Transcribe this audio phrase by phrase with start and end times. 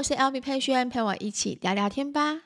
[0.00, 2.40] 我是 LB 佩萱，陪我一起聊聊天吧。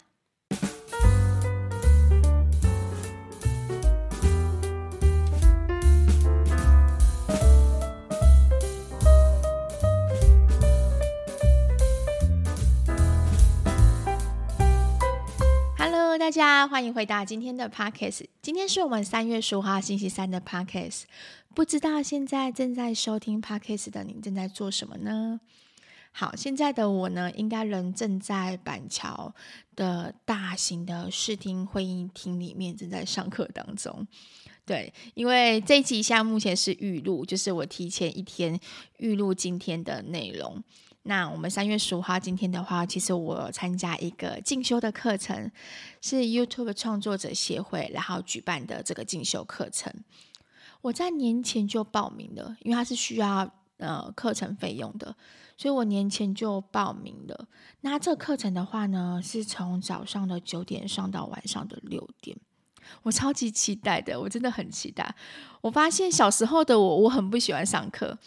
[15.78, 18.24] Hello，大家欢迎回到今天的 Podcast。
[18.42, 21.04] 今天是我们三月十五号星期三的 Podcast。
[21.54, 25.38] 不知道现在正在收听 Podcast 的您正在做什么呢？
[26.16, 29.34] 好，现在的我呢，应该人正在板桥
[29.74, 34.06] 的大型的视听会议厅里面，正在上课当中。
[34.64, 38.56] 对，因为这一集项目前是预录，就是我提前一天
[38.98, 40.62] 预录今天的内容。
[41.02, 45.50] 那我们三月十五号今天的话，其实我参加一个进修的课程，
[46.00, 49.92] 是 YouTube 创作者协会然后举办的这个进修课程。
[50.80, 55.16] 我在年前就报名了，因为它是需要呃课程费用的。
[55.56, 57.48] 所以我年前就报名了。
[57.82, 62.36] 那这课程的话呢，是从早上的九点上到晚上的六点。
[63.04, 65.14] 我超级期待的，我真的很期待。
[65.62, 68.18] 我发现小时候的我，我很不喜欢上课，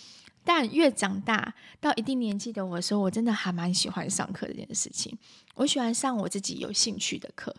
[0.43, 5.15] 但越长大到一定年纪的我的时候，我真的还蛮喜欢上课这件事情。
[5.55, 7.53] 我喜欢上我自己有兴趣的课。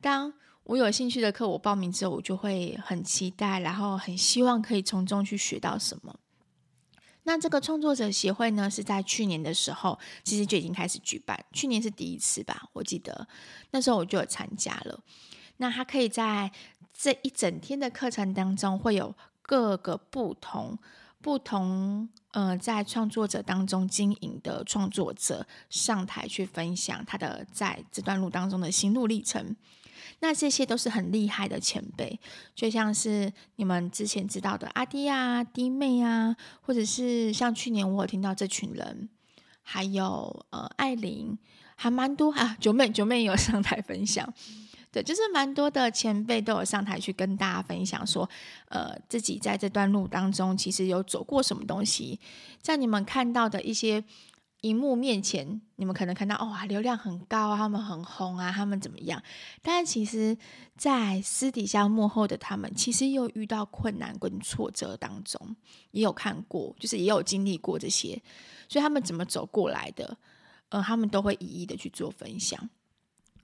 [0.00, 0.32] 当
[0.64, 6.18] 我有兴趣的课，我报名之后，我就会很期待，然后很希望可以从中去学到什么。
[7.24, 11.38] 那这个创作者协会呢，是在去年的时候，其实就已经开始举办。
[11.52, 13.28] 去年是第一次吧，我记得
[13.72, 14.98] 那时候我就有参加了。
[15.58, 16.50] 那他可以在
[16.92, 20.78] 这一整天的课程当中，会有各个不同、
[21.20, 29.54] 不同呃，在创作者当中经营的创作者上台去分享他的在这段路当中的心路历程。
[30.22, 32.20] 那这些都是很厉害的前辈，
[32.54, 39.08] 就像是你们之前知道的阿弟啊、弟妹啊，或者是像去年我有听到这群人，
[39.62, 41.38] 还有呃艾琳，
[41.74, 42.56] 还蛮多啊。
[42.60, 44.30] 九妹九妹也有上台分享，
[44.92, 48.28] 对，就是蛮多的前辈都有上台去跟大家分享说，
[48.68, 52.20] 呃，自己在这段路当中其实有走过什么东西，
[52.60, 54.04] 在你们看到的一些。
[54.62, 59.22] 荧幕面前，你们可能看到哇，流量很高啊，他们很红啊，他们怎么样？
[59.62, 60.36] 但是其实，
[60.76, 65.56] 在私底下幕后的他们，其实又遇到困难跟挫折当中，
[65.92, 68.20] 也有看过，就是也有经历过这些，
[68.68, 70.16] 所以他们怎么走过来的，
[70.68, 72.68] 呃，他们都会一一的去做分享。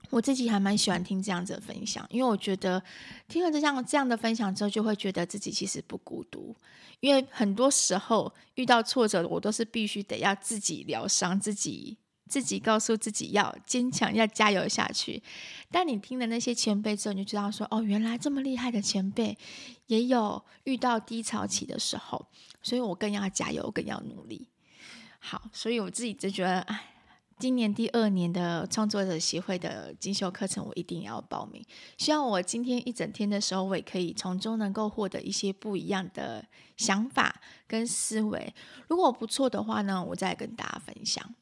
[0.09, 2.81] 我自己还蛮喜欢听这样子的分享，因为我觉得
[3.27, 6.55] 听了这样这样的分享之后，就会觉得自己其实不孤独。
[6.99, 11.97] 因为很多时候遇到挫折，我都是必须得要自己疗伤，自己
[12.27, 15.21] 自己告诉自己要坚强，要加油下去。
[15.69, 19.37] 但你听了那些前辈之后，你就知道说，哦，原来这么厉害的前辈
[19.85, 22.25] 也有遇到低潮期的时候，
[22.63, 24.47] 所以我更要加油，更要努力。
[25.19, 26.93] 好，所以我自己就觉得，哎。
[27.39, 31.63] 今年第二年的创作者协会的进修课程，我一定要报名。
[31.95, 36.43] 希望我今天一整天的时候，我也可以从中能够获得一些不一样的
[36.77, 38.51] 想法跟思维。
[38.87, 41.35] 如果不错的话呢，我再跟大家分享。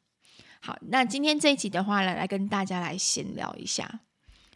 [0.60, 4.02] 好，那今天这一集的话呢，来跟大家来闲聊一下。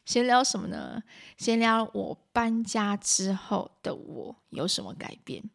[0.05, 1.03] 闲聊什么呢？
[1.37, 5.49] 闲聊我搬家之后的我有什么改变。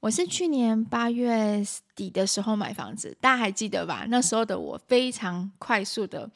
[0.00, 1.60] 我是去年八月
[1.96, 4.06] 底的时候买房子，大家还记得吧？
[4.08, 6.30] 那时候的我非常快速的，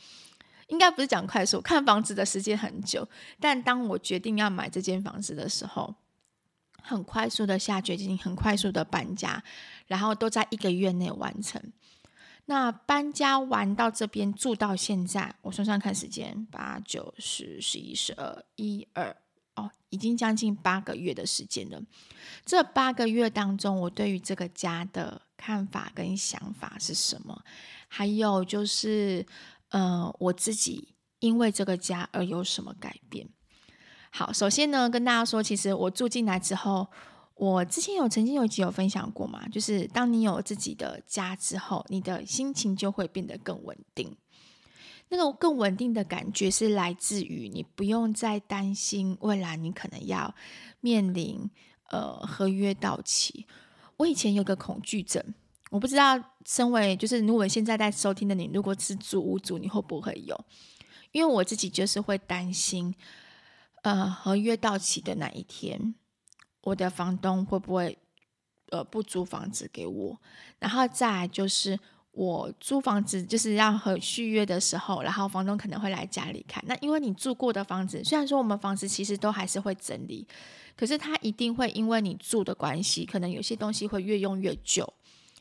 [0.67, 3.09] 应该不是讲快速，看房子的时间很久。
[3.39, 5.95] 但当我决定要买这间房子的时候，
[6.83, 9.43] 很快速的下决心，很快速的搬家，
[9.87, 11.63] 然后都在一个月内完成。
[12.47, 19.17] 那搬家完到这边住到现在，我算算看时间，八九十十一十二一二。
[19.55, 21.83] 哦，已经将近八个月的时间了。
[22.45, 27.43] 这八个月当中，我对于这个家的看法跟想法是什么？
[27.89, 29.27] 还有就是，
[29.69, 33.29] 呃，我自己因为这个家而有什么改变？
[34.11, 36.89] 好，首先呢，跟大家说，其实我住进来之后，
[37.35, 44.17] 我之前有曾经有一集有分享过嘛，就是当你有自己的家之后，你的心情就会变得更稳定。
[45.15, 50.35] 那个更稳定的感觉是来自于你不用再担心未来你可能要
[50.81, 51.51] 面临
[51.91, 53.47] 呃合约到期。
[53.99, 55.23] 我以前有个恐惧症，
[55.69, 60.45] 我不知道身为就是如果现在在收听的你，如果是租屋主，你会不会有？
[61.11, 62.95] 因为我自己就是会担心，
[63.83, 65.95] 呃，合约到期的那一天，
[66.63, 67.99] 我的房东会不会
[68.71, 70.19] 呃不租房子给我？
[70.59, 71.79] 然后再来就是。
[72.13, 76.63] 我租房子就是要和续约的时候，然后房东可能会来家里看。
[76.67, 80.27] 那因为你住过的房子，虽然说我们房子其实都还是会整理，
[80.77, 84.87] 可是他一定会因为你住的关系，可能有些东西会越用越旧。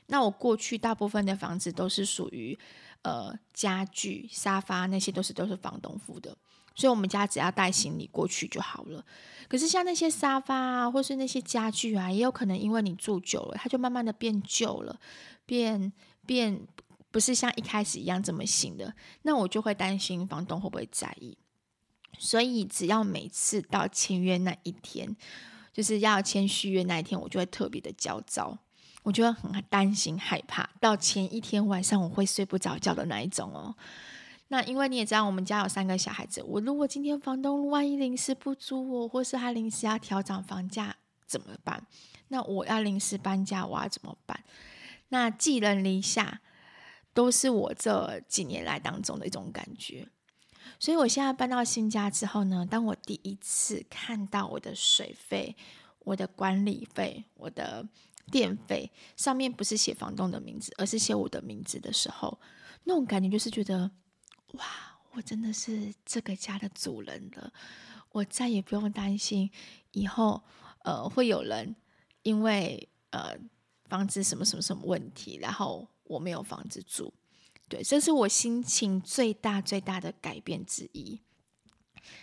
[0.07, 2.57] 那我过去大部分的房子都是属于
[3.01, 6.35] 呃家具、沙发那些都是都是房东付的，
[6.75, 9.03] 所以我们家只要带行李过去就好了。
[9.49, 14.97] 可是像那些沙发啊，或是那些家具啊，也有可能因为你住久了，它就慢慢的变旧了，
[15.45, 15.91] 变
[16.25, 16.67] 变
[17.11, 21.37] 不是像一开始一样这么新的，那我就会担心房东会不会在意。
[22.17, 25.15] 所以只要每次到签约那一天，
[25.73, 28.57] 就是要签续约那一天，我就会特别的焦躁，
[29.03, 33.75] 我就会很担心害怕，到前一天晚上我会睡不着觉的那一种哦。
[34.49, 36.43] 那因为你也知道，我们家有三个小孩子。
[36.43, 40.95] 我如果今天房东万一临时不租我，或是他临时要调涨房价
[41.25, 41.87] 怎么办？
[42.27, 44.43] 那我要临时搬家，我要怎么办？
[45.11, 46.41] 那寄人篱下，
[47.13, 50.09] 都是我这几年来当中的一种感觉。
[50.79, 55.55] 所以我现在搬到新家之后呢，当我第一次看到我的水费、
[55.99, 57.87] 我的管理费、我的
[58.31, 62.39] 电费上面不是写房东的名字，而是写我的名字的时候，
[62.85, 63.91] 那种感觉就是觉得。
[64.53, 64.65] 哇，
[65.11, 67.53] 我真的是这个家的主人了，
[68.11, 69.49] 我再也不用担心
[69.91, 70.43] 以后
[70.83, 71.73] 呃会有人
[72.23, 73.37] 因为呃
[73.91, 77.13] 房子什么什么什么问题，然后我没有房子住。
[77.67, 81.19] 对，这是我心情最大最大的改变之一。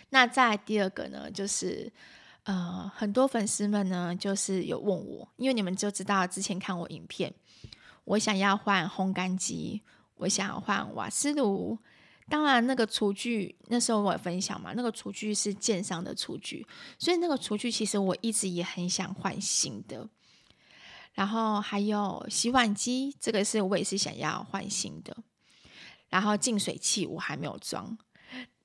[0.09, 1.93] 那再第二个呢，就是
[2.45, 7.31] 呃很多粉丝们呢就是有问我，因为你们就知道之前看我影片，
[8.03, 9.83] 我想要换烘干机，
[10.15, 11.77] 我想要换瓦斯炉。
[12.27, 16.65] 当然，那个厨具那时候我有分享嘛，那个厨具是建商的厨具，
[16.97, 20.09] 所以那个厨具其实我一直也很想换新的。
[21.13, 25.15] 然后还有洗碗机，这个是我也是想要换新的。
[26.09, 27.97] 然后净水器我还没有装。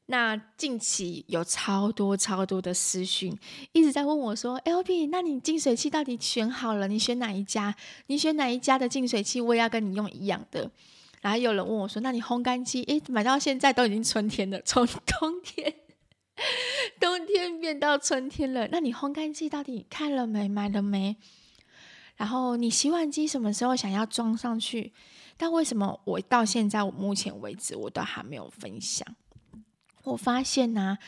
[0.06, 3.34] 那近期有超多超多的私讯
[3.72, 6.86] 一直在问我说：“LB，那你净水器到底选好了？
[6.86, 7.74] 你选哪一家？
[8.08, 9.40] 你选哪一家的净水器？
[9.40, 10.70] 我也要跟你用一样的。”
[11.22, 12.84] 然后有人问我说：“那你烘干机？
[12.84, 15.74] 诶，买到现在都已经春天了，从冬天
[17.00, 18.68] 冬天变到春天了。
[18.70, 20.46] 那你烘干机到底看了没？
[20.46, 21.16] 买了没？
[22.16, 24.92] 然后你洗碗机什么时候想要装上去？
[25.36, 29.06] 但为什么我到现在我目前为止我都还没有分享？
[30.04, 30.98] 我发现呢、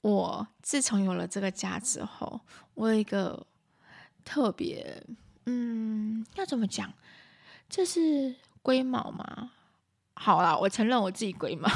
[0.00, 2.40] 我自从有了这个家之后，
[2.74, 3.46] 我有一个
[4.24, 5.02] 特别，
[5.46, 6.92] 嗯，要怎么讲？
[7.68, 9.52] 这是龟毛吗？”
[10.20, 11.68] 好啦，我承认我自己龟毛，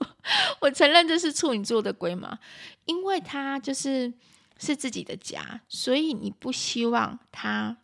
[0.62, 2.38] 我承认这是处女座的龟毛，
[2.86, 4.10] 因为它就是
[4.56, 7.76] 是自己的家，所以你不希望它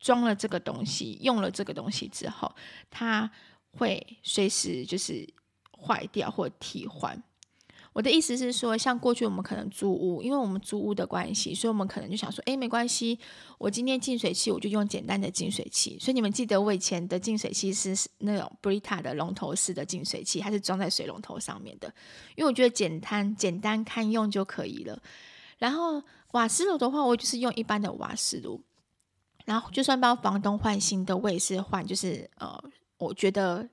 [0.00, 2.52] 装了这个东西，用了这个东西之后，
[2.90, 3.30] 它
[3.72, 5.28] 会随时就是
[5.70, 7.22] 坏掉或替换。
[7.92, 13.18] 我的意思是说，像过去我们可能租屋，因为我们租屋的关系，所以我们可能就想说，哎，没关系，
[13.58, 15.98] 我今天净水器我就用简单的净水器。
[15.98, 21.92] 所以你们记得我以前的净水器是那种 Brita 的龙头式的净水器，它是装在水龙头上面的，
[22.36, 25.02] 因为我觉得简单简单堪用就可以了。
[25.58, 26.00] 然后
[26.30, 28.62] 瓦斯炉的话，我就是用一般的瓦斯炉。
[29.44, 32.62] 然后就算帮房东换新的，我也是换，就是呃，
[32.98, 33.68] 我觉得。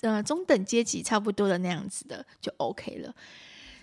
[0.00, 3.14] 呃，中等阶级差不多的那样子的就 OK 了。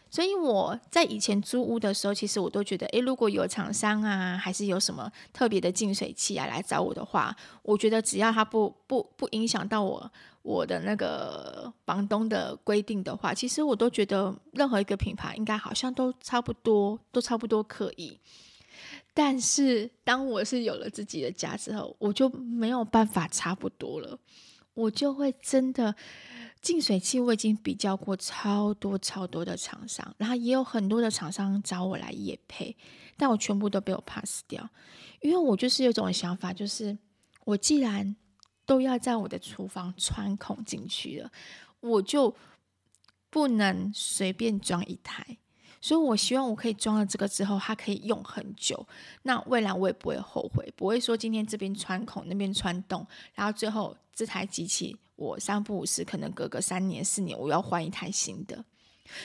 [0.10, 10.12] 所以我在以前租屋的时候，其实我都觉得，诶，如果有厂商啊，还是有什么特别的净水器啊来找我的话，我觉得只要它不不不影响到我
[10.42, 18.19] 我的那个房东的规定的话，其实我都觉得任何一个品牌应该好像都差不多，都差不多可以。
[19.13, 24.19] 但是当我是有了自己的家之后，我就没有办法差不多了。
[24.75, 25.94] 我就会真的
[26.61, 32.78] 净水器，我已经比较过超多超多的厂商，然后也有很多的厂商找我来业配，
[33.18, 34.69] 但我全部都被我 pass 掉，
[35.19, 36.97] 因为我就是有种想法，就是
[37.44, 38.16] 我既然
[38.66, 41.30] 都要在我的厨房穿孔进去了，
[41.81, 42.33] 我就
[43.30, 45.39] 不能随便装一台，
[45.81, 48.88] 所以我希望我可以装了这个之后，它可以用很久，
[49.24, 53.98] 那未来我也不会后悔，不会说今天这边穿孔，那边穿洞，然后最后。
[54.12, 58.66] 这台机器，我三不五时，可能隔个三年四年，我要换一台新的。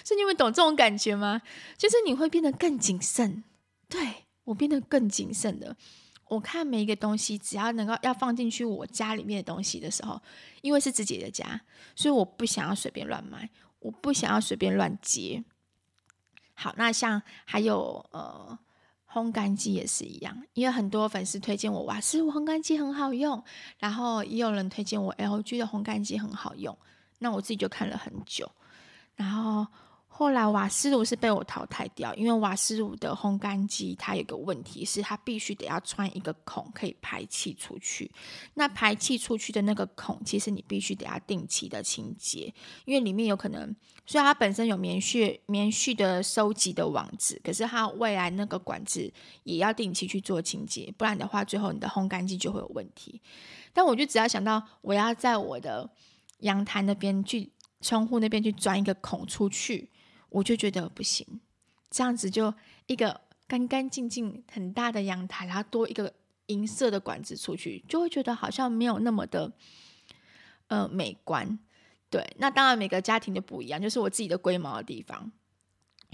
[0.04, 1.42] 所以你们懂这种感觉吗？
[1.76, 3.42] 就是你会变得更谨慎。
[3.88, 5.76] 对，我变得更谨慎的。
[6.28, 10.22] 我看每一个东西，只要能够要放进去我家里面的东西的时候，
[10.62, 11.60] 因为是自己的家，
[11.96, 15.42] 所以我不想要随便乱买，我不想要随便乱接。
[16.54, 18.58] 好，那像还有呃。
[19.06, 23.40] 烘干机也是一样，因为很多粉丝推荐我瓦斯烘干机很好用，
[23.78, 26.76] 然后也有人推荐我 LG 的烘干机很好用，
[27.20, 28.50] 那我自己就看了很久。
[29.14, 29.64] 然后
[30.16, 38.08] 后来瓦斯炉是被我淘汰掉，因为瓦斯炉的烘干机它有个问题是，它必须得要穿一个孔可以排气出去。
[38.54, 42.54] 那排气出去的那个孔，其实你必须得要定期的清洁，
[42.84, 43.74] 因为里面有可能，
[44.06, 53.20] 虽然它本身有棉絮棉絮的收集的网子，可是它未来那个管子也要定期去做清洁，不然的话，最后你的烘干机就会有问题。
[53.72, 55.90] 但我就只要想到我要在我的
[56.38, 59.90] 阳台那边去窗户那边去钻一个孔出去。
[60.34, 61.24] 我就觉得不行，
[61.90, 62.52] 这样子就
[62.88, 66.12] 一个干干净净很大的阳台，然后多一个
[66.46, 69.52] 银色的管子出去，就会觉得好像没有那么的
[70.66, 71.56] 呃美观。
[72.10, 75.30] 对，那当然每个家庭都不一样，就是我自己的龟毛的地方。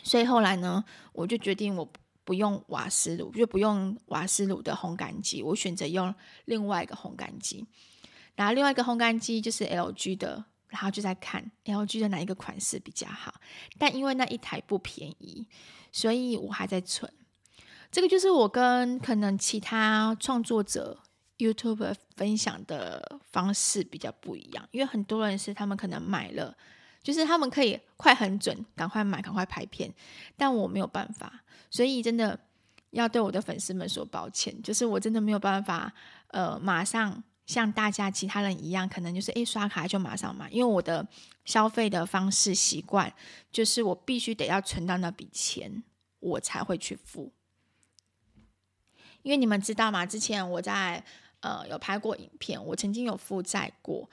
[0.03, 0.85] 所以后来呢，
[1.15, 1.91] 我就决定我
[2.23, 7.65] 不用瓦斯炉，就不用瓦斯炉的烘干机，我选择用另外一个烘干机。
[8.35, 10.45] 然后另外一个烘干机就是 LG 的。
[10.71, 13.35] 然后就在看 LG 的哪一个款式比较好，
[13.77, 15.47] 但因为那一台不便宜，
[15.91, 17.13] 所以我还在存。
[17.91, 20.97] 这个就是我跟可能其他创作者
[21.39, 26.57] YouTube 分享的方式比较不一样，因为很多人是他们可能买了，
[27.03, 29.93] 就是他们可以快很准，赶快买，赶快拍片，
[30.37, 32.39] 但我没有办法，所以真的
[32.91, 35.93] 要对我的粉丝们说抱歉，就是我真的没有办法，
[36.29, 37.25] 呃，马上。
[37.51, 41.05] 像大家其他人一样，可能就是诶刷卡就马上买，因为我的
[41.45, 43.13] 消费的方式习惯
[43.51, 45.83] 就是我必须得要存到那笔钱，
[46.21, 47.33] 我才会去付。
[49.23, 50.07] 因为你们知道吗？
[50.07, 51.05] 之前我在
[51.41, 54.09] 呃有拍过影片，我曾经有负债过，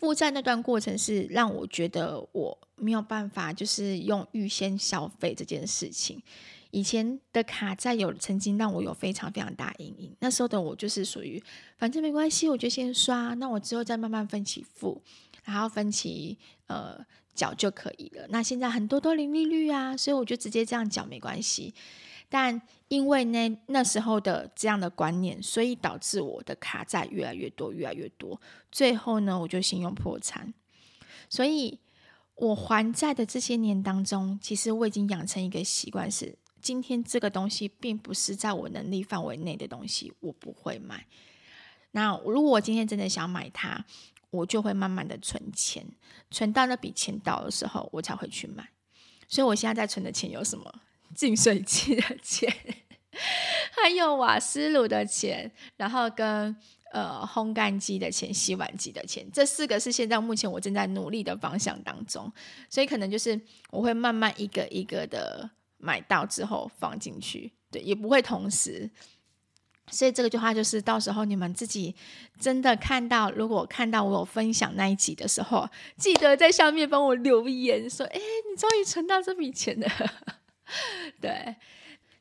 [0.00, 6.22] 负债那段过程是让我觉得我没有办法，就是用预先消费这件事情。
[6.70, 11.42] 以前的卡债有曾经让我有非常非常大阴影，那时候的我就是属于
[11.78, 15.00] 反正没关系，我就先刷，那我之后再慢慢分期付，
[15.44, 16.98] 然后分期呃
[17.34, 18.26] 缴就可以了。
[18.28, 21.72] 那现在很多都零利率啊，所以我就直接这样缴没关系。
[22.28, 28.38] 但因为那那时候的这样的观念，所以导致我的卡债越来越多，越来越多，
[28.70, 30.52] 最后呢，我就信用破产。
[31.30, 31.78] 所以
[32.34, 36.36] 我还债的这些年当中，其实我已经养成一个习惯是。
[36.60, 41.06] 今天这个东西并不是在我能力范围内的东西，我不会买。
[41.92, 43.84] 那如果我今天真的想买它，
[44.30, 45.86] 我就会慢慢的存钱，
[46.30, 48.68] 存到那笔钱到的时候，我才会去买。
[49.26, 50.82] 所以我现在在存的钱有什么？
[51.14, 52.54] 净水器的钱，
[53.82, 56.54] 还有瓦斯炉的钱，然后跟
[56.92, 62.30] 呃烘干机的钱、洗碗机的钱，这四个是现在目前我正在努力的方向当中。
[62.68, 65.50] 所以可能就是我会慢慢一个一个的。
[65.78, 68.90] 买到之后放进去，对，也不会同时。
[69.90, 71.94] 所以这个句话就是，到时候你们自己
[72.38, 75.66] 真的看到，如果看到我有分享那一集的时候，
[75.96, 78.20] 记得在下面帮我留言说：“哎，
[78.50, 79.88] 你终于存到这笔钱了。”
[81.20, 81.56] 对。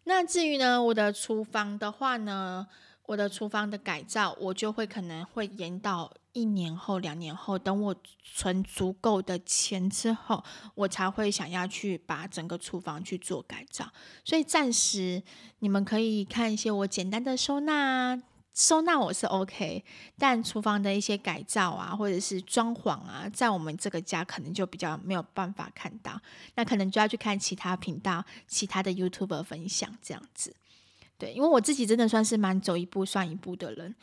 [0.06, 2.66] 那至于呢，我的厨房的话呢，
[3.06, 6.14] 我的厨房的改造，我就会可能会延到。
[6.38, 10.44] 一年后、两年后，等我存足够的钱之后，
[10.75, 13.91] 我才会想要去把整个厨房去做改造。
[14.24, 15.24] 所以暂时
[15.60, 19.84] 你们可以看一些我简单的收纳啊，收纳我是 OK，
[20.15, 26.22] 但厨房的一些改造啊，或者是装潢啊，在我们这个家可能就比较没有办法看到，
[26.53, 30.56] 那可能就要去看其他频道、其他的 YouTube 分享这样子。
[31.17, 33.96] 对，因为我自己真的算是蛮走一步算一步的人。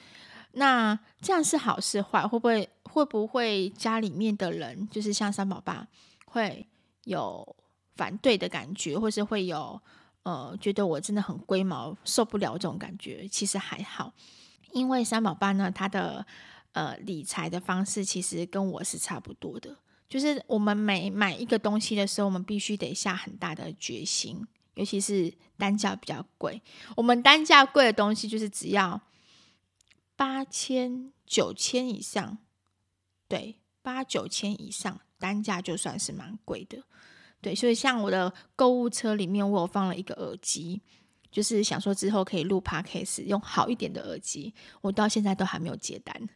[0.56, 2.23] 那这样是好是坏？
[2.23, 5.87] 会不会会不会家里面的人就是像三宝爸
[6.26, 6.66] 会
[7.04, 7.56] 有
[7.96, 9.80] 反对的感觉，或是会有
[10.23, 13.26] 呃觉得我真的很龟毛，受不了这种感觉？
[13.26, 14.12] 其实还好，
[14.70, 16.25] 因为三宝爸呢，他的
[16.73, 19.76] 呃理财的方式其实跟我是差不多的，
[20.08, 26.62] 就是我们每买一个东西的时候，我们必须得下很大的决心，尤其是单价比较贵，
[26.96, 29.00] 我们单价贵的东西就是只要。
[30.16, 32.38] 八千九千以上，
[33.28, 36.85] 对，八九千以上单价就算是蛮贵的，
[37.40, 40.83] 对，所以像我的购物车里面，我有放了一个耳机，
[41.30, 46.28] 就是想说之后可以录 Podcast 用好一点的耳机，我到现在都还没有接单，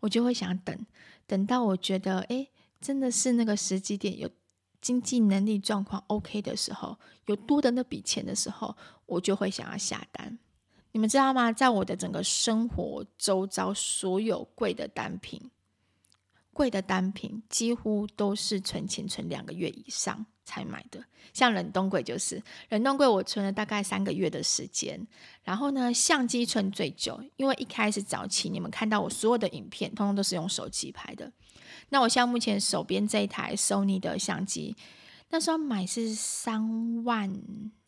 [0.00, 0.86] 我就会想等，
[1.26, 4.30] 等到我觉得诶，真的是那个时机点有
[4.80, 10.38] 经济能力状况 OK 的时候，有多的那笔钱的时候，我就会想要下单。
[10.92, 11.52] 你们知道吗？
[11.52, 15.50] 在我的整个生活周遭，所有贵的单品，
[16.52, 21.04] 贵的单品几乎都是存钱存两个月以上才买的。
[21.34, 25.06] 像冷冻柜就是冷冻柜，我存了大概三个月的时间。
[25.44, 31.30] 然后呢，相机存最久，因为一开始早期你们看到我所有的影片，通通都是用手机拍的。
[31.90, 34.74] 那我像目前手边这一台 Sony 的相机，
[35.28, 37.30] 那时候买是三万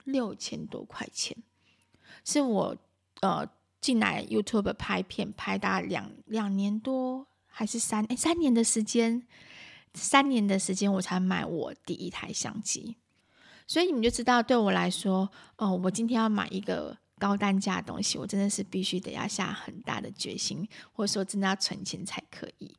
[0.05, 1.37] 六千多块钱，
[2.25, 2.77] 是我
[3.21, 3.49] 呃
[3.81, 9.27] 进来 YouTube 拍片拍大概两两年多还是三哎三年的时间，
[9.95, 12.97] 三年的时间我才买我第一台相机，
[13.67, 22.77] 所以你们就知道对我来说，哦、我今天要买一个高单价的东西，我真的是必须得要下很大的决心，或者说真的要存钱才可以。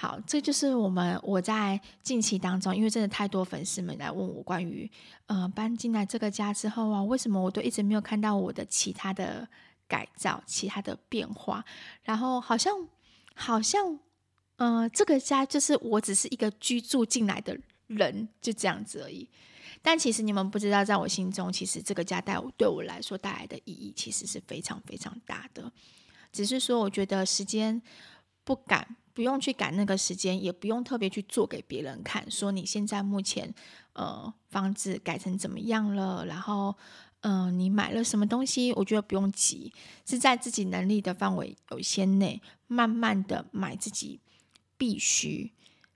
[0.00, 4.90] 好，这就是我们我在近期当中，因为真的太多粉丝们来问我关于，
[5.26, 9.46] 呃，搬进来这个家之后啊，为什么我都一直没有看到我的其他的
[9.86, 11.62] 改造、其他的变化？
[12.02, 12.88] 然后好像
[13.34, 13.98] 好像，
[14.56, 17.54] 呃，这个家就是我只是一个居住进来的
[17.88, 19.28] 人，就这样子而已。
[19.82, 25.70] 但其实你们不知道，在我心中，其实这个家带我对我来说带来的意义，其实是非常非常大的。
[26.32, 27.82] 只是说，我觉得时间
[28.44, 28.96] 不赶。
[29.12, 33.52] 不用去赶那个时间，也不用特别去做给别人看，说你现在目前
[33.92, 36.74] 呃房子改成怎么样了，然后
[37.22, 39.74] 嗯、你买了什么东西，我觉得不用急，
[40.06, 44.20] 是在自己能力的范围有限内，慢慢的买自己
[44.78, 45.52] 必须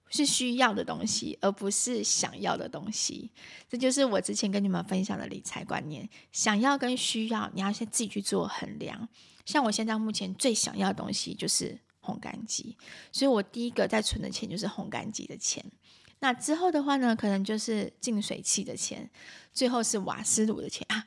[0.08, 3.30] 是需要的东西，而不是想要的东西。
[3.70, 9.08] 这就是我之前跟你们分享的理财观念，想要跟需要，你要先自己去做衡量。
[9.46, 11.80] 像我现在目前最想要的东西就是。
[12.04, 12.76] 烘干机，
[13.10, 15.64] 所以我第一个在存的钱就是烘干机的钱。
[16.20, 19.10] 那之后的话呢，可能就是净水器的钱，
[19.52, 21.06] 最后是瓦斯炉的钱啊。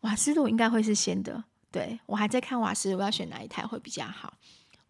[0.00, 4.34] 瓦斯炉应该会是先的，对，我还在看瓦斯炉要选哪一台会比较好。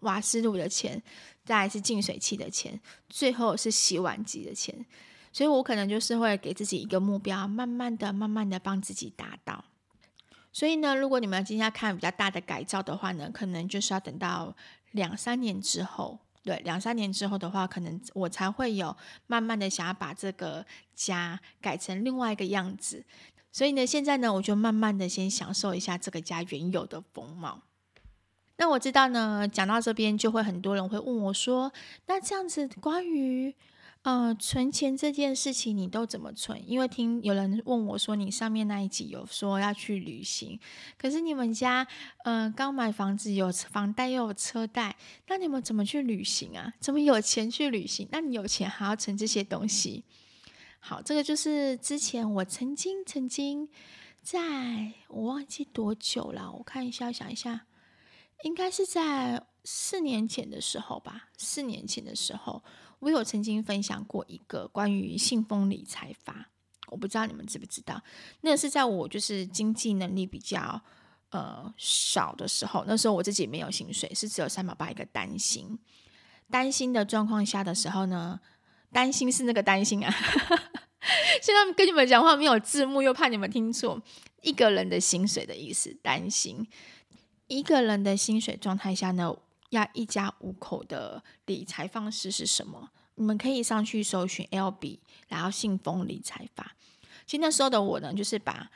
[0.00, 1.02] 瓦斯炉的钱，
[1.44, 4.86] 再来是净水器的钱，最后是洗碗机的钱。
[5.32, 9.64] 所以我可能就是会给自己一个目标，慢慢的、慢慢的帮自己达到。
[10.52, 14.54] 所以呢，如果你们今天要看比较大的改造的话呢，可能就是要等到。
[14.92, 18.96] 两三年之后，对，两三年之后的话，可能我才会有
[19.28, 20.66] 慢慢的想要把这个
[20.96, 23.04] 家改成另外一个样子。
[23.52, 27.62] 所以呢，现在呢，我就慢慢的先享受一下这个家原有的风貌。
[28.56, 31.72] 那我知道呢，讲到这边就会很多人会问我说，
[32.08, 33.54] 那这样子关于。
[34.02, 36.58] 呃，存钱这件事情你都怎么存？
[36.66, 40.58] 因为听有人问我说，你上面那一集有说要去旅行，
[40.96, 41.86] 可是你们家
[42.24, 44.96] 呃刚买房子，有房贷又有车贷，
[45.28, 46.72] 那你们怎么去旅行啊？
[46.80, 48.08] 怎么有钱去旅行？
[48.10, 50.02] 那你有钱还要存这些东西？
[50.78, 53.68] 好，这个就是之前我曾经曾经
[54.22, 57.66] 在我忘记多久了，我看一下，想一下，
[58.44, 62.64] 应该是在四年前的时候吧，四年前的时候。
[63.00, 66.50] 我有曾经分享过一个关于信封理财法，
[66.88, 68.02] 我不知道你们知不知道。
[68.42, 70.80] 那是在我就是经济能力比较
[71.30, 75.78] 呃少的时候，那时候我自己没有薪水，是只有三毛爸一个担心，
[76.50, 78.38] 担心的状况下的时候呢，
[78.92, 80.14] 担心是那个担心啊。
[81.40, 84.02] 现在跟你们讲话没有字幕，又怕你们听错，
[84.42, 86.68] 一个人的薪水的意思，担心
[87.46, 89.34] 一个人的薪水状态下呢。
[89.70, 92.90] 要一家五口的理财方式是什么？
[93.16, 96.76] 你们可以上去搜寻 LB，然后信封理财法。
[97.26, 98.70] 其实那时候的我呢，就是把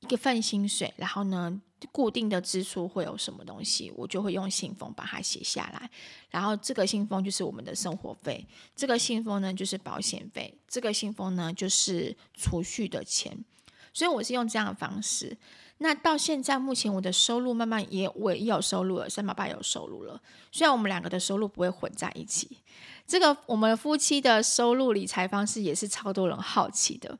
[0.00, 1.60] 一个份薪水，然后呢
[1.92, 5.90] 固定的支出会有什么东西，我就会用信封把它写下来。
[6.30, 13.44] 然后这个信封就是我们的生活费，这个信封呢就是保险费，这个信封呢就是储蓄的钱。
[13.92, 15.36] 所以我是用这样的方式。
[15.82, 20.20] 那到现在目前，我的收入慢慢也我也有收入了，三毛爸有收入了。
[20.52, 22.58] 虽然我们两个的收入不会混在一起，
[23.06, 27.18] 这个我们夫妻的收入理财方式也是超多人好奇的。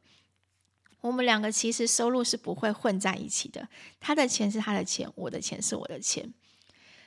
[1.01, 3.67] 我们两个其实收入是不会混在一起的，
[3.99, 6.35] 他的钱是他的钱，我的钱是我的钱。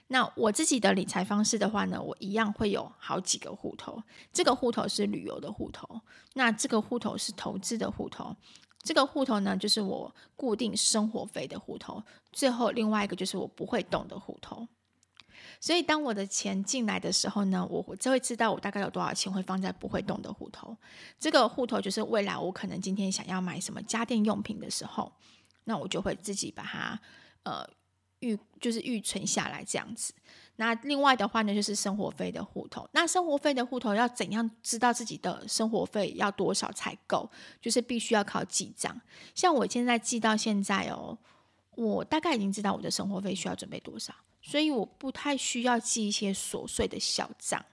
[0.07, 4.01] 那我自己的理财方式的话呢，我一样会有好几个户头，
[4.33, 6.01] 这个户头是旅游的户头，
[6.33, 8.35] 那这个户头是投资的户头。
[8.83, 12.03] 这个户头呢，就是我固定生活费的户头。
[12.31, 14.67] 最后另外一个就是我不会动的户头。
[15.59, 20.75] 所以当我的钱进来的时候呢，我就会知道我大概有多少钱会放在不会动的户头。
[21.17, 25.13] 这个户头就是未来我可能今天想要买什么家电用品的时候，
[25.63, 26.99] 那我就会自己把它
[27.43, 27.65] 呃
[28.19, 30.13] 预就是预存下来这样子。
[30.55, 32.87] 那另外的话呢，就是生活费的户头。
[32.93, 37.29] 那生活费的户头要怎样知道自己的生活费要多少才够？
[37.59, 38.99] 就是必须要靠记账。
[39.33, 41.17] 像我现在记到现在哦，
[41.75, 47.65] 我大概已经知道我的生活费需要准备多少，所以我不太需要记一些琐碎的小账。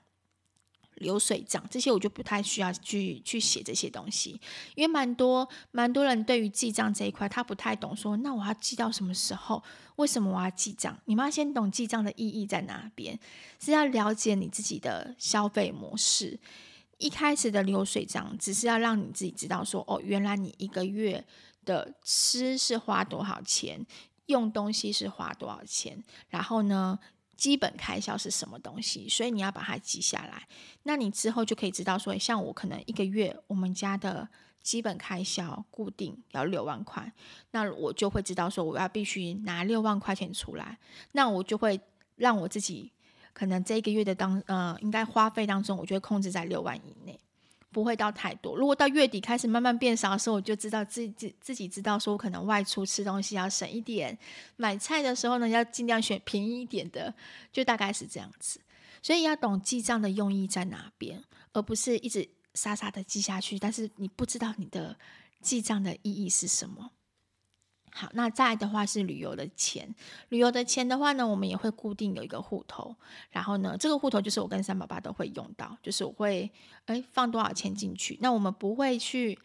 [1.00, 4.40] 流水账这些我就不太需要去去写这些东西，
[4.74, 9.62] 因为蛮多蛮多人对于记账这一块他不太懂说，说那我要记到什么时候？
[9.96, 10.98] 为什么我要记账？
[11.04, 13.18] 你们要先懂记账的意义在哪边，
[13.58, 16.40] 是要了解你自己的消费模式。
[16.96, 21.22] 一开始的流水账只是要让你自己知道说，哦，原来你一个月
[21.64, 23.84] 的吃是花多少钱，
[24.26, 26.98] 用东西是花多少钱，然后呢，
[27.40, 30.46] 基本开销是什么东西，所以你要把它记下来。
[30.82, 34.28] 那你之后就可以知道说，像我可能一个月我们家的
[34.62, 37.10] 基本开销固定要六万块，
[37.52, 40.78] 那我就会知道说，我要必须拿六万块钱出来，
[41.12, 41.80] 那我就会
[42.16, 42.92] 让我自己。
[43.32, 47.18] 可能这一个月的当呃，应该花费当中，我就会控制在六万以内，
[47.72, 48.56] 不会到太多。
[48.56, 54.16] 如果到月底开始慢慢变少的时候，我就知道自己自己知道说，我可能外出吃东西要省一点，
[54.56, 57.14] 买菜的时候呢，要尽量选便宜一点的，
[57.52, 58.60] 就大概是这样子。
[59.02, 64.96] 所以要懂记账的用意在哪边，而不是一直傻傻的记下去，但是你不知道你的
[65.40, 66.90] 记账的意义是什么。
[67.92, 69.92] 好，那再来的话是旅游的钱。
[70.28, 72.94] 旅游的钱的话呢，我们也会固定有一个户头，
[73.30, 76.50] 然后呢，这个户头就是我跟三宝爸都会用到，就是我会
[76.86, 78.16] 诶放多少钱进去。
[78.20, 79.38] 那我们不会去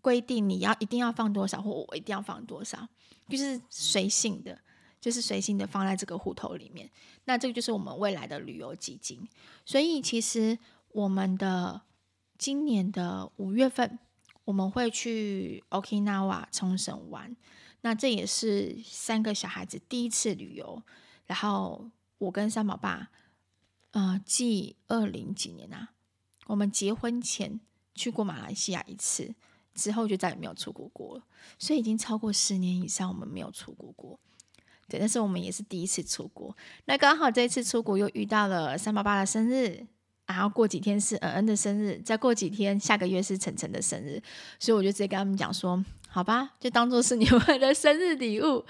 [0.00, 2.88] 规定你要一定要放多少，或我一定要放多少，
[3.28, 4.58] 就是随性的，
[5.00, 6.88] 就是随性的放在这个户头里面。
[7.24, 9.28] 那这个就是我们未来的旅游基金。
[9.64, 11.82] 所以其实我们的
[12.38, 13.98] 今年的五月份，
[14.44, 17.36] 我们会去 Okinawa 冲绳玩。
[17.84, 20.82] 那这也是三个小孩子第一次旅游，
[21.26, 23.10] 然后我跟三宝爸，
[23.90, 25.90] 呃，继二零几年啊，
[26.46, 27.60] 我们结婚前
[27.94, 29.34] 去过马来西亚一次，
[29.74, 31.24] 之后就再也没有出过国了，
[31.58, 34.18] 所以已经超过十年以上我们没有出国过。
[34.88, 36.56] 对，但是我们也是第一次出国。
[36.84, 39.84] 那刚好这一次出国又遇到了三宝爸的生日，
[40.26, 44.22] 然后过几天是恩恩的生日，再过几天下个月是晨晨的生日，
[44.60, 45.84] 所以我就直接跟他们讲说。
[46.14, 48.62] 好吧，就当做是你们的生日礼物，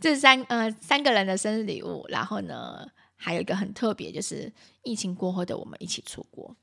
[0.00, 2.06] 这三呃三个人的生日礼物。
[2.08, 4.50] 然后呢，还有一个很特别，就是
[4.82, 6.56] 疫情过后的我们一起出国，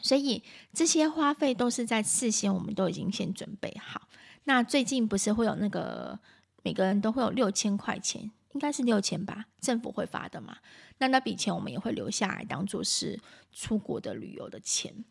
[0.00, 4.02] 所以这些花费都是在事先我们都已经先准备好。
[4.44, 6.20] 那最近不是会有那个
[6.62, 10.58] 每个人都会有六千块钱，应该是六千吧，政府会发的嘛？
[10.98, 13.18] 那那笔钱我们也会留下来当做是
[13.52, 15.04] 出国的旅游的钱。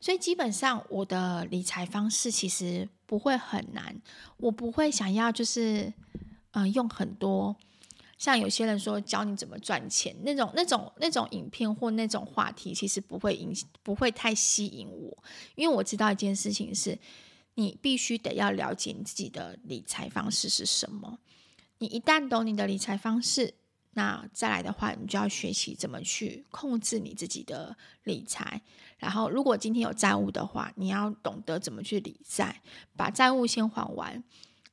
[0.00, 4.00] 所以基本上我的理财方式其实不会很难，
[4.36, 5.92] 我不会想要就是
[6.52, 7.56] 嗯、呃、用很多
[8.16, 15.16] 像有些人说教你怎么赚钱那种那种那种影片或那种话题，其实不会影不会太吸引我，
[15.56, 16.98] 因为我知道一件事情是，
[17.54, 21.18] 你必须得要了解你自己的理财方式是什么，
[21.78, 23.54] 你一旦懂你的理财方式。
[23.98, 28.62] 那再来的话，你就要学习怎么去控制你自己的理财。
[28.96, 32.62] 然后，如果今天有债务的话，你要懂得怎么去理债，
[32.96, 34.22] 把债务先还完。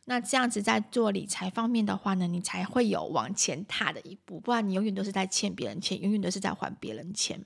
[0.05, 4.39] 那这样子在做理财方面的话呢，你才会有往前踏的一步。
[4.39, 7.43] 不然你永远都是在欠别人钱，永远都是在还别人钱。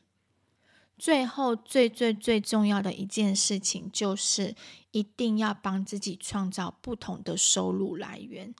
[0.99, 4.53] 最后，最最最重要的一件事情就是，
[4.91, 8.53] 一定要帮自己创造不同的收入来源。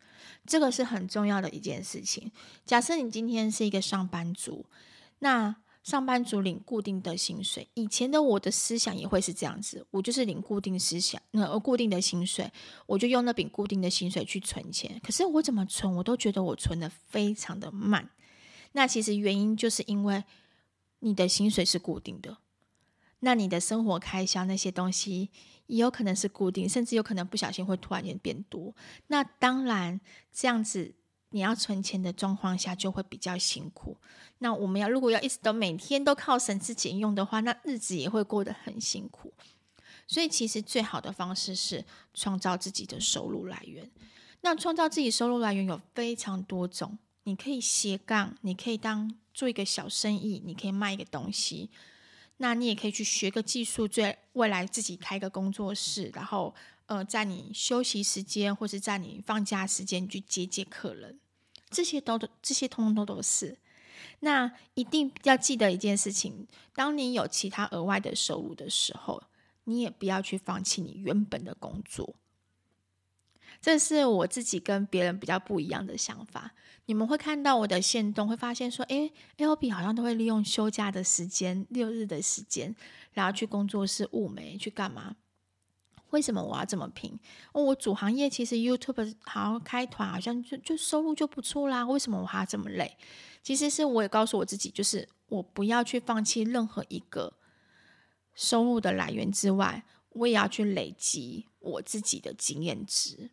[0.46, 2.32] 这个是很重要的一件事情。
[2.66, 4.66] 假设你今天是一个上班族，
[5.20, 12.50] 那上班族领固定的薪水，以前的我的思想也会是这样子，我就是领固定思想，那固定的薪水，
[12.86, 15.00] 我就用那笔固定的薪水去存钱。
[15.04, 18.10] 可是我怎么存，我都觉得我存得非常的慢。
[18.72, 20.24] 那其实原因就是因为
[21.00, 22.38] 你的薪水是固定的，
[23.20, 25.30] 那你的生活开销那些东西。
[25.70, 28.76] 也有可能是固定，甚至有可能不小心会突然间变多。
[29.06, 30.02] 那当然，
[30.34, 30.96] 这样子
[31.30, 33.96] 你要存钱的状况下就会比较辛苦。
[34.40, 39.32] 那我们要如果要一直都每天都靠省吃俭用的话，那日子也会过得很辛苦。
[40.08, 41.86] 所以，其实最好的方式是
[42.16, 43.92] 创造自己的收入来源。
[44.42, 51.70] 那创造自己收入来源有非常多种，你可以斜杠，你可以当做一个小生意，你可以卖一个东西。
[52.42, 56.54] 那你也可以去学个技术，最未来自己开个工作室，然后
[56.88, 61.18] 呃，在你休息时间或是在你放假时间去接接客人，
[61.70, 63.58] 这些都这些通通都都是。
[64.20, 69.24] 那一定要记得一件事情：当你有其他额外的收入的时候，
[69.64, 72.14] 你也不要去放弃你原本的工作。
[73.62, 76.52] 这是我自己跟别人比较不一样的想法。
[76.86, 82.76] 你们会看到我的限动，会发现说，诶，LB 好像都会利用休假的时间、六日的时间，
[83.14, 85.16] 然后去工作室雾眉去干嘛？
[86.10, 87.20] 为什么我要这么拼？
[87.52, 91.86] 哦，我主行业其实 YouTube 好像开团，好像就就收入就不错啦。
[91.86, 92.98] 为什么我还要这么累？
[93.44, 97.34] 其实是我也告诉我自己，就是我不要去放弃任何一个
[98.34, 103.30] 收入的来源之外，我也要去累积我自己的经验值。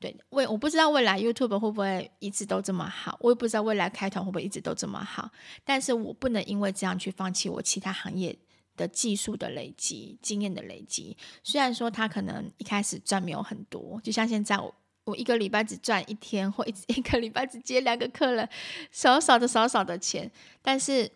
[0.00, 5.28] 对，未我不知道未来 YouTube 会不会一直都这么好，我也不知道未来开团会不会一直都这么好，
[5.64, 8.38] 但是我不能因为这样去放弃我其他行业
[8.76, 11.16] 的技术的累积、经验的累积。
[11.42, 18.48] 虽然说他可能一开始赚没有很多，就像现在我，我一个礼拜只赚一天，或一 一个礼拜只接两个客人，
[18.92, 20.30] 少少的少少的钱，
[20.62, 21.10] 但是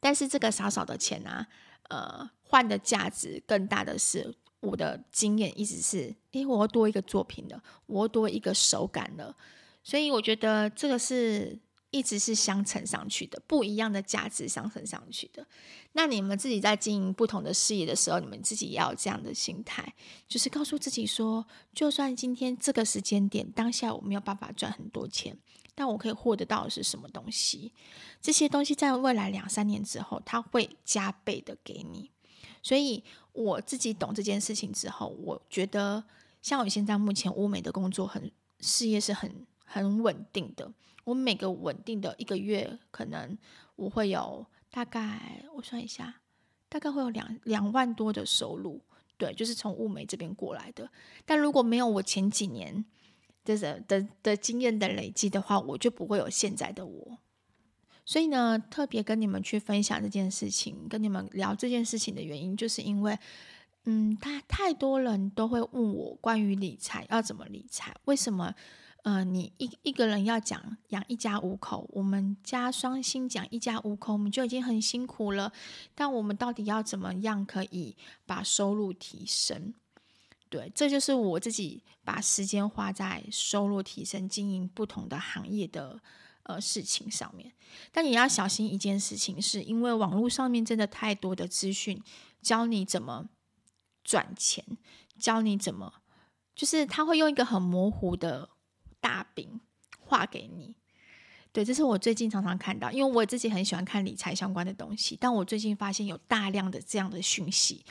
[0.00, 1.46] 但是这个少少的钱啊，
[1.90, 4.34] 呃，换的价值更大的是
[4.64, 9.36] 我的经验，一直是，诶，我要多一个作品了，我要多一个手感了，
[9.82, 11.58] 所以我觉得这个是。
[11.90, 15.46] 一直是相乘上去的，不一样的价值相乘上去的。
[15.92, 19.94] 那你们自己在经营不同的事业的时候，你们自己也要这样的心态，
[20.26, 25.38] 就是告诉自己说，就算今天这个时间点当下我没有办法赚很多钱，
[25.76, 27.72] 但我可以获得到的是什么东西？
[28.20, 32.10] 这些东西在未来两三年之后，它会加倍的给你。
[32.64, 36.02] 所以我自己懂这件事情之后，我觉得
[36.40, 40.72] 像我现在目前物美的工作很事业是很很稳定的。
[41.04, 43.36] 我每个稳定的一个月，可能
[43.76, 46.22] 我会有大概，我算一下，
[46.70, 48.80] 大概会有两两万多的收入，
[49.18, 50.90] 对，就是从物美这边过来的。
[51.26, 52.82] 但如果没有我前几年
[53.44, 57.18] 的的，的经验的累积的话，我就不会有现在的我。
[58.04, 63.18] 所以呢，特别跟你们去分享这件事情，跟你们聊这件事情的原因，就是因为，
[63.84, 68.54] 嗯，他太多人都会问我关于理财要怎么理财，为什么？
[69.04, 75.52] 呃，你一一个人要讲养一家五口，我们家双薪讲一家五口，我们就已经很辛苦了。
[75.94, 79.74] 但我们到底要怎么样可以把收入提升？
[80.48, 86.00] 对，这就是我自己把时间花在收入提升、经营不同的行业的
[86.44, 87.52] 呃事情上面。
[87.92, 92.02] 但你要小心一件事情，是因为网络上面真的太多的资讯，
[92.40, 93.28] 教你怎么
[94.02, 94.64] 赚钱，
[95.18, 95.94] 教你怎么，
[96.54, 98.48] 就是他会用一个很模糊的。
[99.00, 99.60] 大饼
[100.00, 100.74] 画给你，
[101.52, 107.84] 对，这是我最近常常看到，因为我自己很喜欢看理财相关的东西，但我最近发现有大量的这样的讯息，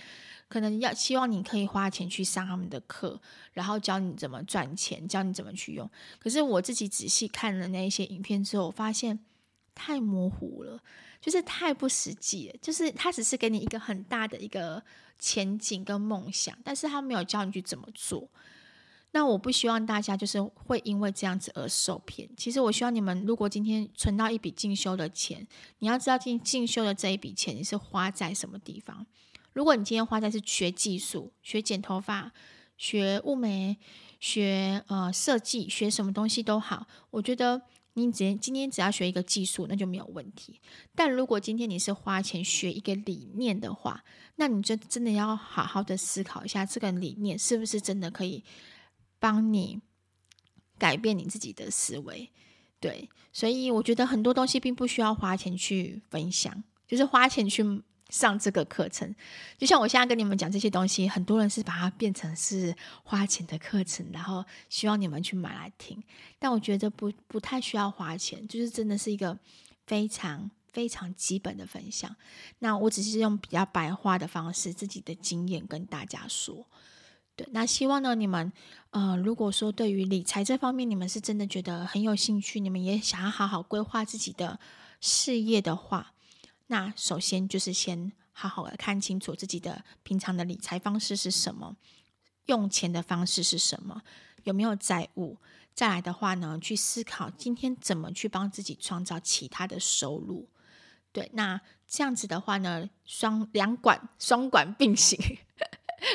[0.53, 3.19] 可能要希望你可以花钱去上他们的课，
[3.53, 5.89] 然后教你怎么赚钱，教你怎么去用。
[6.19, 9.17] 可是我自己仔细看了那一些影片之后，我发现
[9.73, 10.79] 太模糊了，
[11.19, 14.83] 就是太不实际了，就是他只是给你一个很大的一个
[15.17, 18.29] 前景跟梦想，但是他没有教你去怎么做。
[19.09, 22.29] 那我不希望大家就是会因为这样子而受骗。
[22.37, 25.47] 其实我希望你们，如果今天存到一笔进修的钱，
[25.79, 29.07] 你要知道进进修的这一笔钱你是花在什么地方。
[29.53, 32.31] 如果你今天花在是学技术、学剪头发、
[32.77, 33.77] 学物美、
[34.19, 37.61] 学呃设计、学什么东西都好，我觉得
[37.93, 40.59] 你只今天只要学一个技术，那就没有问题。
[40.95, 44.03] 但如果今天你是花钱学一个理念的话，
[44.35, 48.43] 那你就真的要好好的思考一下，这个理念是不是真的可以。
[49.19, 49.79] 帮你
[50.77, 52.29] 改变你自己的思维，
[52.81, 57.63] 对，所以我觉得很多东西并不需要花钱去分享，就是花钱去
[58.13, 59.13] 上这个课程。
[59.58, 66.02] 就像我现在跟你们讲这些东西，很多人是把它变成是花钱的课程，然后希望你们去买来听。
[66.38, 69.39] 但我觉得不不太需要花钱，就是真的是一个
[69.88, 72.15] 非常非常基本的分享。
[72.60, 76.67] 那我只是用比较白话的方式，自己的经验跟大家说。
[77.36, 78.54] 对，那希望呢，你们，
[78.91, 84.60] 呃，如果说对于理财这方面，你们是真的觉得很有兴趣，你们也想要好好规划自己的
[85.02, 86.13] 事业的话，
[86.67, 91.76] 那首先就是先好好的看清楚自己的平常的理财方式是什么，
[92.45, 94.02] 用钱的方式是什么，
[94.43, 95.38] 有没有债务？
[95.76, 100.47] 再来的话呢，去思考今天怎么去帮自己创造其他的收入。
[101.12, 105.19] 对，那这样子的话呢，双两管双管并行。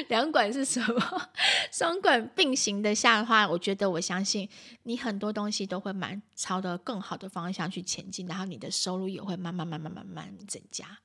[0.08, 1.30] 两管是什么？
[1.72, 4.48] 双管并行的下的话，我觉得我相信
[4.82, 10.98] 你很多东西都会蛮朝着更好的方向去前进，然后你的收入也会慢慢慢慢慢慢增加。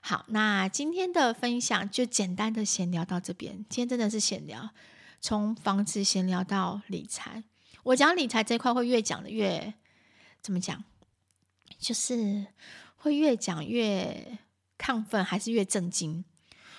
[0.00, 3.56] 好，那今天的分享就简单的闲聊到这边。
[3.68, 4.70] 今天真的是闲聊，
[5.20, 7.42] 从房子闲聊到理财。
[7.82, 9.74] 我讲理财这块会越讲的越
[10.40, 10.84] 怎么讲？
[11.78, 12.46] 就是
[12.96, 14.38] 会越讲越
[14.78, 16.24] 亢奋，还是越震惊？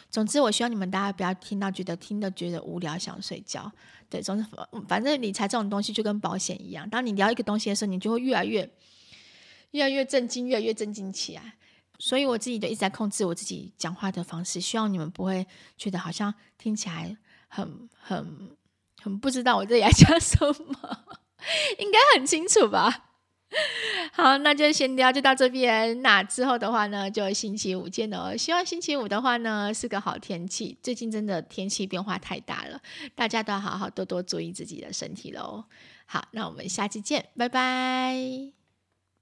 [0.10, 3.72] 总之，我希望你们大家不要听到觉得听的觉得无聊想睡觉。
[4.10, 4.45] 对，总之
[4.88, 8.69] 反正理财这种东西就跟保险一样，当你聊一个东西的时候，你就会越来越
[9.72, 11.54] 越来越震惊，越来越震惊起来。
[12.00, 15.45] 所以我自己就一直在控制我自己讲话的方式，希望你们不会
[15.78, 17.15] 觉得好像听起来
[17.48, 18.58] 很很
[19.02, 21.06] 很不知道我这里在讲什么，
[21.78, 23.09] 应该很清楚吧。
[24.13, 26.01] 好，那就先聊就到这边。
[26.01, 28.35] 那之后的话呢，就星期五见哦。
[28.38, 30.77] 希望星期五的话呢是个好天气。
[30.83, 32.79] 最近真的天气变化太大了，
[33.15, 35.63] 大家都要好好多多注意自己的身体喽。
[36.05, 38.59] 好，那我们下期见，拜拜。